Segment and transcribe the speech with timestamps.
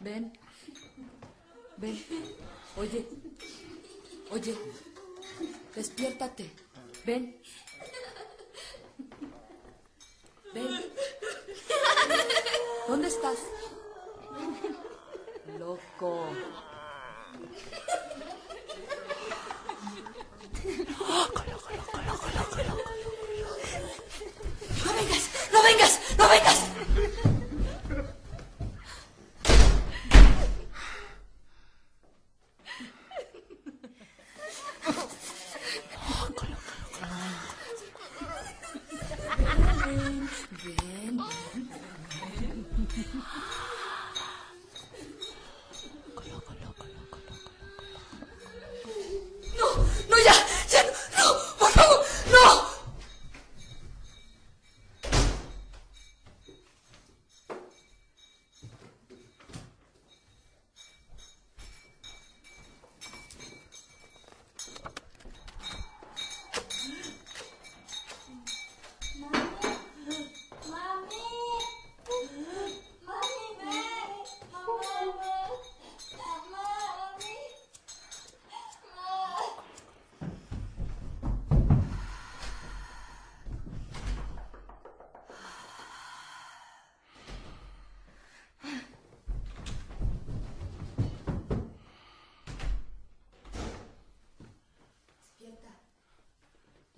[0.00, 0.32] Ven.
[1.78, 1.96] Ven.
[2.76, 3.06] Oye.
[4.30, 4.54] Oye.
[5.74, 6.50] Despiértate.
[7.04, 7.34] Ven.
[10.54, 11.05] Ven.
[13.06, 13.38] ¿Dónde estás?
[15.60, 16.24] Loco.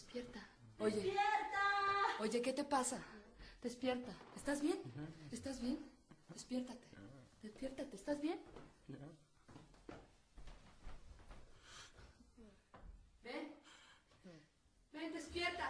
[0.00, 0.40] Despierta.
[0.78, 1.14] Oye.
[2.20, 2.98] Oye, ¿qué te pasa?
[3.62, 4.12] Despierta.
[4.34, 4.80] ¿Estás bien?
[5.30, 5.78] ¿Estás bien?
[6.30, 6.88] Despiértate.
[7.42, 7.96] Despiértate.
[7.96, 8.40] ¿Estás bien?
[13.22, 13.54] Ven.
[14.92, 15.69] Ven, despierta.